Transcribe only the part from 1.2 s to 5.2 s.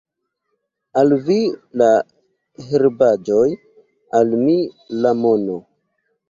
vi la herbaĵoj, al mi la